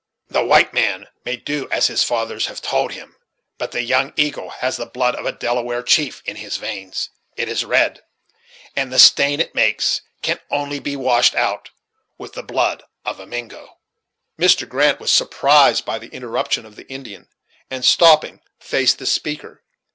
The 0.29 0.43
white 0.43 0.73
man 0.73 1.09
may 1.25 1.35
do 1.35 1.69
as 1.69 1.85
his 1.85 2.03
fathers 2.03 2.47
have 2.47 2.59
told 2.59 2.93
him; 2.93 3.17
but 3.59 3.69
the 3.69 3.83
'Young 3.83 4.13
Eagle' 4.17 4.49
has 4.49 4.75
the 4.75 4.87
blood 4.87 5.13
of 5.13 5.27
a 5.27 5.31
Delaware 5.31 5.83
chief 5.83 6.23
in 6.25 6.37
his 6.37 6.57
veins; 6.57 7.11
it 7.37 7.47
is 7.47 7.63
red, 7.63 8.01
and 8.75 8.91
the 8.91 8.97
stain 8.97 9.39
it 9.39 9.53
makes 9.53 10.01
can 10.23 10.39
only 10.49 10.79
be 10.79 10.95
washed 10.95 11.35
out 11.35 11.69
with 12.17 12.33
the 12.33 12.41
blood 12.41 12.81
of 13.05 13.19
a 13.19 13.27
Mingo." 13.27 13.77
Mr. 14.39 14.67
Grant 14.67 14.99
was 14.99 15.11
surprised 15.11 15.85
by 15.85 15.99
the 15.99 16.07
interruption 16.09 16.65
of 16.65 16.77
the 16.77 16.89
Indian, 16.89 17.29
and, 17.69 17.85
stopping, 17.85 18.41
faced 18.59 18.97
the 18.97 19.05
speaker. 19.05 19.61